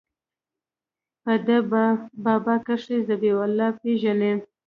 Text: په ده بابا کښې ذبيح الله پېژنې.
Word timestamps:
په 1.23 1.33
ده 1.45 1.57
بابا 2.23 2.55
کښې 2.65 2.97
ذبيح 3.07 3.37
الله 3.45 3.69
پېژنې. 3.81 4.31